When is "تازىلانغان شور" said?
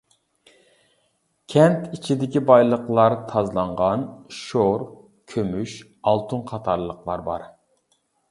3.33-4.87